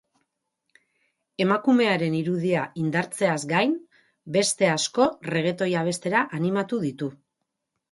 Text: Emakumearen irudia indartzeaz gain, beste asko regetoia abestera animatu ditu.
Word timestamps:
Emakumearen 1.43 2.15
irudia 2.19 2.63
indartzeaz 2.85 3.37
gain, 3.53 3.77
beste 4.39 4.73
asko 4.79 5.09
regetoia 5.37 5.85
abestera 5.87 6.27
animatu 6.41 6.83
ditu. 6.91 7.15